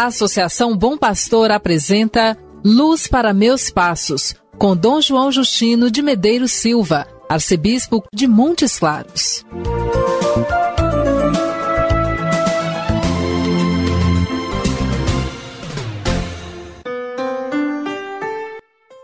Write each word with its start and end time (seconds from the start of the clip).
A 0.00 0.06
Associação 0.06 0.74
Bom 0.74 0.96
Pastor 0.96 1.50
apresenta 1.50 2.34
Luz 2.64 3.06
para 3.06 3.34
Meus 3.34 3.68
Passos, 3.68 4.34
com 4.56 4.74
Dom 4.74 4.98
João 4.98 5.30
Justino 5.30 5.90
de 5.90 6.00
Medeiros 6.00 6.52
Silva, 6.52 7.06
arcebispo 7.28 8.02
de 8.10 8.26
Montes 8.26 8.78
Claros. 8.78 9.44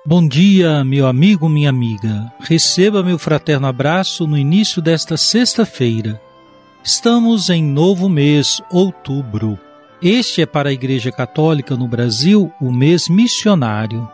Bom 0.07 0.27
dia, 0.27 0.83
meu 0.83 1.07
amigo, 1.07 1.47
minha 1.47 1.69
amiga. 1.69 2.33
Receba 2.41 3.03
meu 3.03 3.19
fraterno 3.19 3.67
abraço 3.67 4.27
no 4.27 4.39
início 4.39 4.81
desta 4.81 5.19
sexta-feira. 5.19 6.19
Estamos 6.83 7.51
em 7.51 7.63
novo 7.63 8.09
mês, 8.09 8.63
outubro. 8.71 9.59
Este 10.01 10.43
é 10.43 10.47
para 10.47 10.69
a 10.69 10.73
Igreja 10.73 11.11
Católica 11.11 11.75
no 11.75 11.89
Brasil 11.89 12.53
o 12.61 12.71
mês 12.71 13.09
missionário. 13.09 14.07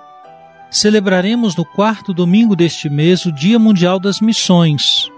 Celebraremos 0.70 1.56
no 1.56 1.64
quarto 1.64 2.14
domingo 2.14 2.54
deste 2.54 2.88
mês 2.88 3.26
o 3.26 3.32
Dia 3.32 3.58
Mundial 3.58 3.98
das 3.98 4.20
Missões. 4.20 5.10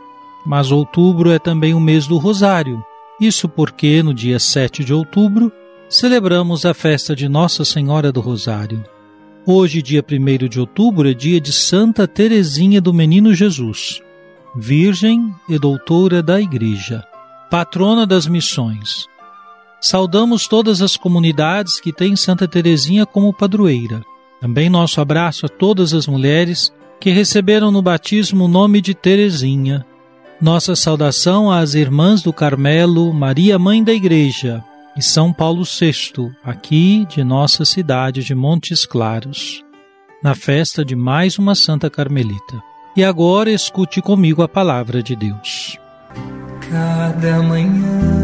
Mas 0.44 0.72
outubro 0.72 1.30
é 1.30 1.38
também 1.38 1.74
o 1.74 1.80
mês 1.80 2.06
do 2.06 2.16
Rosário. 2.16 2.82
Isso 3.20 3.46
porque, 3.46 4.02
no 4.02 4.14
dia 4.14 4.38
7 4.38 4.82
de 4.82 4.92
outubro, 4.92 5.52
celebramos 5.88 6.64
a 6.64 6.72
festa 6.72 7.14
de 7.14 7.28
Nossa 7.28 7.64
Senhora 7.64 8.10
do 8.10 8.20
Rosário. 8.20 8.82
Hoje, 9.46 9.82
dia 9.82 10.02
1 10.02 10.48
de 10.48 10.58
outubro, 10.58 11.08
é 11.08 11.12
dia 11.12 11.40
de 11.40 11.52
Santa 11.52 12.08
Teresinha 12.08 12.80
do 12.80 12.92
Menino 12.92 13.34
Jesus, 13.34 14.00
Virgem 14.56 15.32
e 15.46 15.58
doutora 15.58 16.22
da 16.22 16.40
Igreja, 16.40 17.04
patrona 17.50 18.06
das 18.06 18.26
missões. 18.26 19.06
Saudamos 19.80 20.48
todas 20.48 20.80
as 20.80 20.96
comunidades 20.96 21.80
que 21.80 21.92
têm 21.92 22.16
Santa 22.16 22.48
Teresinha 22.48 23.04
como 23.04 23.32
padroeira. 23.32 24.02
Também 24.40 24.68
nosso 24.68 25.00
abraço 25.00 25.46
a 25.46 25.48
todas 25.48 25.94
as 25.94 26.06
mulheres 26.06 26.72
que 27.00 27.10
receberam 27.10 27.70
no 27.70 27.82
batismo 27.82 28.44
o 28.44 28.48
nome 28.48 28.80
de 28.80 28.94
Teresinha. 28.94 29.84
Nossa 30.40 30.74
saudação 30.74 31.50
às 31.50 31.74
irmãs 31.74 32.22
do 32.22 32.32
Carmelo, 32.32 33.12
Maria 33.12 33.58
Mãe 33.58 33.84
da 33.84 33.92
Igreja, 33.92 34.64
e 34.96 35.02
São 35.02 35.32
Paulo 35.32 35.64
VI, 35.64 36.30
aqui 36.44 37.06
de 37.06 37.24
nossa 37.24 37.64
cidade 37.64 38.22
de 38.22 38.34
Montes 38.34 38.86
Claros, 38.86 39.62
na 40.22 40.34
festa 40.34 40.84
de 40.84 40.94
mais 40.94 41.38
uma 41.38 41.54
Santa 41.54 41.90
Carmelita. 41.90 42.62
E 42.96 43.02
agora 43.02 43.50
escute 43.50 44.00
comigo 44.00 44.42
a 44.42 44.48
palavra 44.48 45.02
de 45.02 45.16
Deus. 45.16 45.76
Cada 46.70 47.42
manhã 47.42 48.23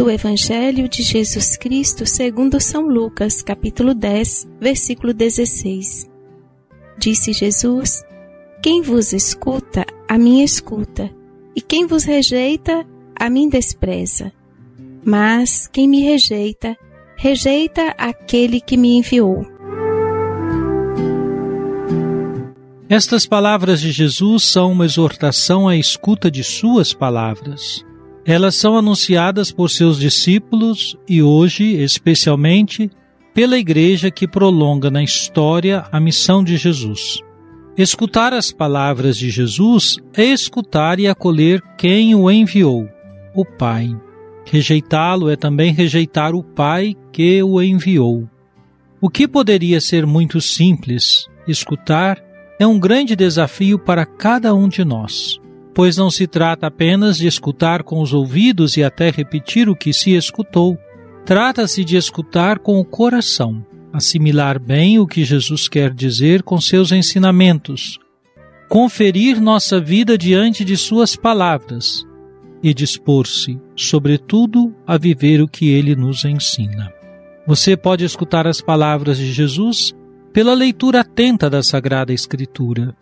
Do 0.00 0.10
Evangelho 0.10 0.88
de 0.88 1.02
Jesus 1.02 1.58
Cristo 1.58 2.06
segundo 2.06 2.58
São 2.58 2.88
Lucas, 2.88 3.42
capítulo 3.42 3.92
10, 3.92 4.48
versículo 4.58 5.12
16. 5.12 6.10
Disse 6.96 7.34
Jesus: 7.34 8.02
Quem 8.62 8.80
vos 8.80 9.12
escuta, 9.12 9.84
a 10.08 10.16
mim 10.16 10.42
escuta, 10.42 11.10
e 11.54 11.60
quem 11.60 11.86
vos 11.86 12.04
rejeita, 12.04 12.82
a 13.14 13.28
mim 13.28 13.46
despreza. 13.50 14.32
Mas 15.04 15.68
quem 15.70 15.86
me 15.86 16.00
rejeita, 16.00 16.74
rejeita 17.14 17.94
aquele 17.98 18.58
que 18.58 18.78
me 18.78 18.96
enviou. 18.96 19.44
Estas 22.88 23.26
palavras 23.26 23.82
de 23.82 23.92
Jesus 23.92 24.44
são 24.44 24.72
uma 24.72 24.86
exortação 24.86 25.68
à 25.68 25.76
escuta 25.76 26.30
de 26.30 26.42
Suas 26.42 26.94
palavras. 26.94 27.84
Elas 28.24 28.54
são 28.54 28.76
anunciadas 28.76 29.50
por 29.50 29.70
seus 29.70 29.98
discípulos 29.98 30.96
e 31.08 31.22
hoje, 31.22 31.64
especialmente, 31.82 32.90
pela 33.34 33.58
Igreja 33.58 34.10
que 34.10 34.28
prolonga 34.28 34.90
na 34.90 35.02
história 35.02 35.84
a 35.90 35.98
missão 35.98 36.44
de 36.44 36.56
Jesus. 36.56 37.20
Escutar 37.76 38.32
as 38.32 38.52
palavras 38.52 39.16
de 39.16 39.30
Jesus 39.30 39.96
é 40.14 40.24
escutar 40.24 41.00
e 41.00 41.08
acolher 41.08 41.62
quem 41.78 42.14
o 42.14 42.30
enviou 42.30 42.86
o 43.34 43.44
Pai. 43.44 43.96
Rejeitá-lo 44.44 45.30
é 45.30 45.36
também 45.36 45.72
rejeitar 45.72 46.34
o 46.34 46.42
Pai 46.42 46.94
que 47.12 47.42
o 47.42 47.62
enviou. 47.62 48.28
O 49.00 49.08
que 49.08 49.26
poderia 49.26 49.80
ser 49.80 50.04
muito 50.04 50.40
simples, 50.40 51.26
escutar, 51.46 52.22
é 52.58 52.66
um 52.66 52.78
grande 52.78 53.16
desafio 53.16 53.78
para 53.78 54.04
cada 54.04 54.54
um 54.54 54.68
de 54.68 54.84
nós, 54.84 55.40
pois 55.74 55.96
não 55.96 56.10
se 56.10 56.26
trata 56.26 56.66
apenas 56.66 57.18
de 57.18 57.26
escutar 57.26 57.82
com 57.82 58.00
os 58.00 58.12
ouvidos 58.12 58.76
e 58.76 58.82
até 58.82 59.10
repetir 59.10 59.68
o 59.68 59.76
que 59.76 59.92
se 59.92 60.14
escutou. 60.14 60.76
Trata-se 61.24 61.84
de 61.84 61.96
escutar 61.96 62.58
com 62.58 62.78
o 62.80 62.84
coração, 62.84 63.64
assimilar 63.92 64.58
bem 64.58 64.98
o 64.98 65.06
que 65.06 65.24
Jesus 65.24 65.68
quer 65.68 65.92
dizer 65.92 66.42
com 66.42 66.60
seus 66.60 66.92
ensinamentos, 66.92 67.98
conferir 68.68 69.40
nossa 69.40 69.80
vida 69.80 70.16
diante 70.16 70.64
de 70.64 70.76
Suas 70.76 71.16
palavras 71.16 72.04
e 72.62 72.74
dispor-se, 72.74 73.58
sobretudo, 73.74 74.74
a 74.86 74.98
viver 74.98 75.40
o 75.40 75.48
que 75.48 75.68
ele 75.70 75.96
nos 75.96 76.24
ensina. 76.24 76.92
Você 77.46 77.76
pode 77.76 78.04
escutar 78.04 78.46
as 78.46 78.60
palavras 78.60 79.18
de 79.18 79.32
Jesus 79.32 79.94
pela 80.32 80.54
leitura 80.54 81.00
atenta 81.00 81.50
da 81.50 81.62
Sagrada 81.62 82.12
Escritura. 82.12 82.94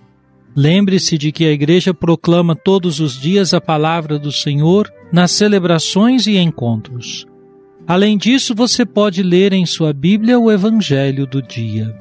Lembre-se 0.59 1.17
de 1.17 1.31
que 1.31 1.45
a 1.45 1.53
Igreja 1.53 1.95
proclama 1.95 2.57
todos 2.57 2.99
os 2.99 3.17
dias 3.17 3.55
a 3.55 3.61
palavra 3.61 4.19
do 4.19 4.33
Senhor 4.33 4.93
nas 5.13 5.31
celebrações 5.31 6.27
e 6.27 6.37
encontros. 6.37 7.25
Além 7.87 8.19
disso, 8.19 8.57
você 8.57 8.85
pode 8.85 9.23
ler 9.23 9.53
em 9.53 9.65
sua 9.65 9.93
Bíblia 9.93 10.37
o 10.37 10.51
Evangelho 10.51 11.29
do 11.29 11.41
dia. 11.41 11.97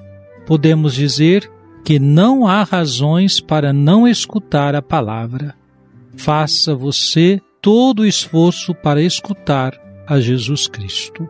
Podemos 0.48 0.96
dizer 0.96 1.48
que 1.86 2.00
não 2.00 2.48
há 2.48 2.64
razões 2.64 3.40
para 3.40 3.72
não 3.72 4.08
escutar 4.08 4.74
a 4.74 4.82
palavra. 4.82 5.54
Faça 6.16 6.74
você 6.74 7.40
todo 7.62 8.00
o 8.00 8.08
esforço 8.08 8.74
para 8.74 9.04
escutar 9.04 9.80
a 10.08 10.20
Jesus 10.20 10.68
Cristo. 10.68 11.30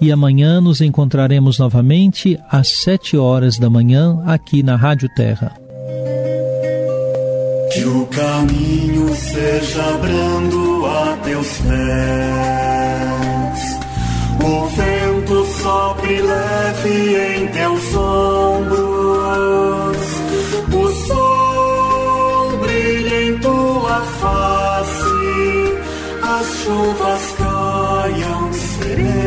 e 0.00 0.10
amanhã 0.10 0.60
nos 0.60 0.80
encontraremos 0.80 1.58
novamente 1.58 2.38
às 2.50 2.68
sete 2.68 3.16
horas 3.16 3.58
da 3.58 3.68
manhã 3.68 4.22
aqui 4.26 4.62
na 4.62 4.76
Rádio 4.76 5.08
Terra. 5.14 5.52
Que 7.72 7.84
o 7.84 8.06
caminho 8.06 9.14
seja 9.14 9.98
brando 9.98 10.86
a 10.86 11.16
teu 11.18 11.40
teus 11.40 11.58
pés. 11.58 12.90
O 14.42 14.66
vento 14.66 15.46
sopre 15.62 16.20
leve 16.22 17.36
em 17.36 17.46
teus 17.48 17.94
ombros. 17.94 18.29